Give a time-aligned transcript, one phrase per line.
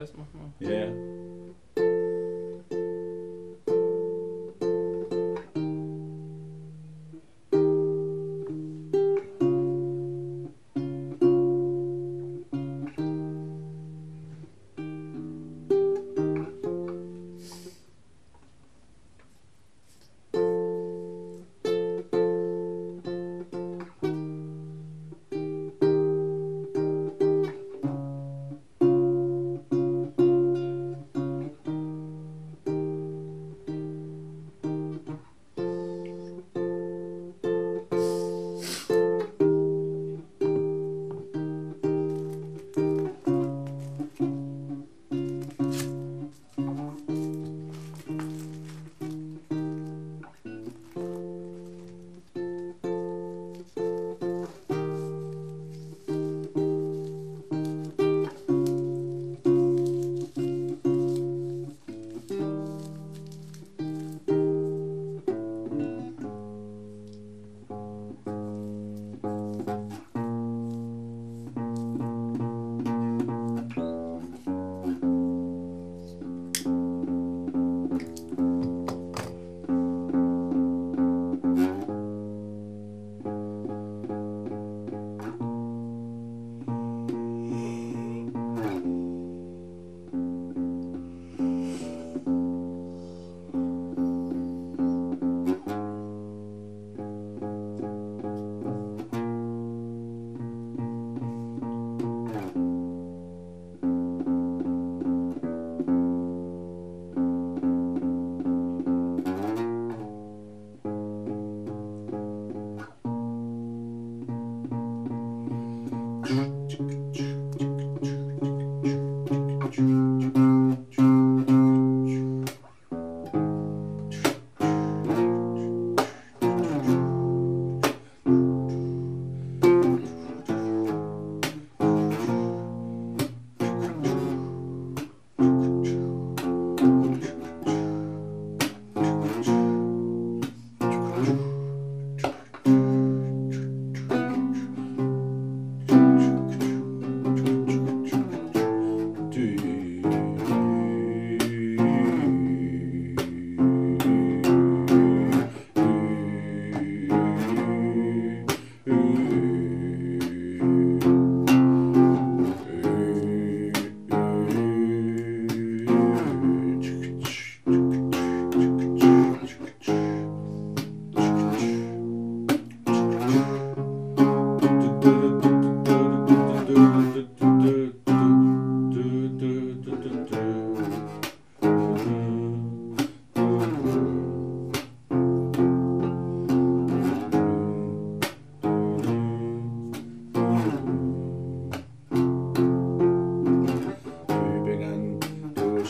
[0.00, 1.37] Das machen Ja, ja.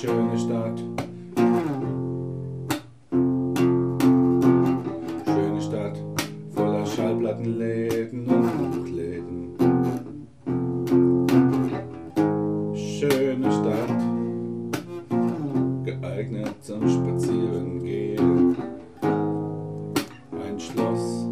[0.00, 0.78] Schöne Stadt.
[5.26, 5.98] Schöne Stadt,
[6.54, 9.56] voller Schallplattenläden und Buchläden.
[12.74, 14.00] Schöne Stadt,
[15.84, 18.56] geeignet zum Spazierengehen.
[19.02, 21.29] Ein Schloss,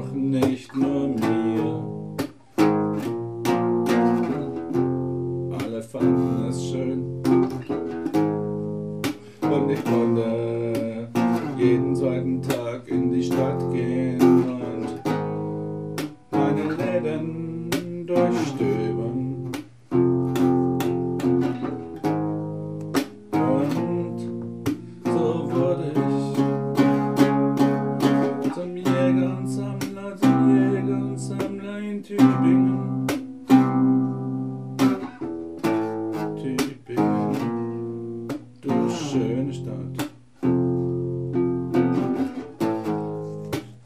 [0.00, 1.84] doch nicht nur mir.
[5.58, 7.22] Alle fanden es schön.
[9.42, 11.08] Und ich konnte
[11.58, 14.29] jeden zweiten Tag in die Stadt gehen
[32.40, 33.06] Tübingen.
[38.62, 40.08] Du schöne Stadt.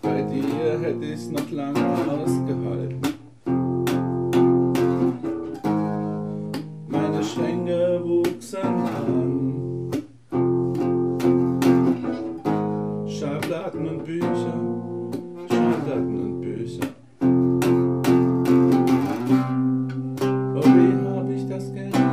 [0.02, 2.63] Bei dir hätte ich's noch lange ausgehalten.
[21.54, 22.03] cascadas.